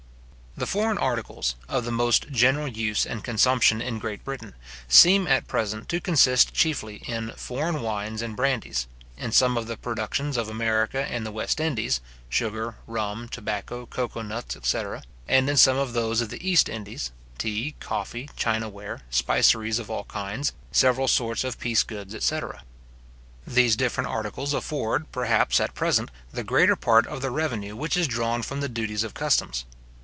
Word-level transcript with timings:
The 0.57 0.65
foreign 0.67 0.97
articles, 0.97 1.55
of 1.69 1.85
the 1.85 1.93
most 1.93 2.27
general 2.29 2.67
use 2.67 3.05
and 3.05 3.23
consumption 3.23 3.81
in 3.81 3.99
Great 3.99 4.25
Britain, 4.25 4.53
seem 4.89 5.25
at 5.25 5.47
present 5.47 5.87
to 5.87 6.01
consist 6.01 6.53
chiefly 6.53 6.97
in 7.07 7.31
foreign 7.37 7.81
wines 7.81 8.21
and 8.21 8.35
brandies; 8.35 8.85
in 9.17 9.31
some 9.31 9.55
of 9.57 9.67
the 9.67 9.77
productions 9.77 10.35
of 10.35 10.49
America 10.49 11.05
and 11.09 11.25
the 11.25 11.31
West 11.31 11.61
Indies, 11.61 12.01
sugar, 12.27 12.75
rum, 12.85 13.29
tobacco, 13.29 13.85
cocoa 13.85 14.21
nuts, 14.23 14.57
etc. 14.57 15.03
and 15.25 15.49
in 15.49 15.55
some 15.55 15.77
of 15.77 15.93
those 15.93 16.19
of 16.19 16.27
the 16.29 16.47
East 16.47 16.67
Indies, 16.67 17.13
tea, 17.37 17.73
coffee, 17.79 18.29
china 18.35 18.67
ware, 18.67 19.01
spiceries 19.09 19.79
of 19.79 19.89
all 19.89 20.03
kinds, 20.03 20.51
several 20.73 21.07
sorts 21.07 21.45
of 21.45 21.61
piece 21.61 21.81
goods, 21.81 22.13
etc. 22.13 22.61
These 23.47 23.77
different 23.77 24.09
articles 24.09 24.53
afford, 24.53 25.07
the 25.13 26.07
greater 26.45 26.75
part 26.75 27.07
of 27.07 27.21
the 27.21 27.29
perhaps, 27.29 27.29
at 27.29 27.29
present, 27.29 27.35
revenue 27.39 27.75
which 27.77 27.95
is 27.95 28.05
drawn 28.07 28.41
from 28.41 28.59
the 28.59 28.69
duties 28.69 29.05
of 29.05 29.13
customs. 29.13 29.63